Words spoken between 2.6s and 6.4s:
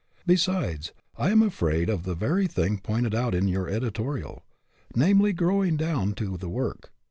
pointed out in your editorial; namely, growing down to